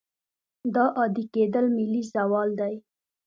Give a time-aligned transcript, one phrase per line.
[0.73, 2.73] دا عادي کېدل ملي زوال دی.